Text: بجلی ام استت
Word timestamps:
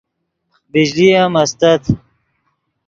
بجلی 0.71 1.07
ام 1.23 1.33
استت 1.43 1.83